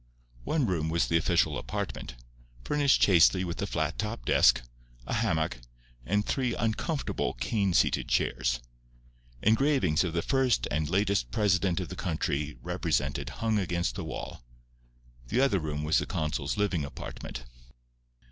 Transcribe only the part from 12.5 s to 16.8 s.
represented hung against the wall. The other room was the consul's